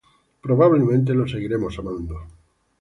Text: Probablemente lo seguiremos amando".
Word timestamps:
Probablemente 0.41 1.13
lo 1.13 1.27
seguiremos 1.27 1.77
amando". 1.77 2.25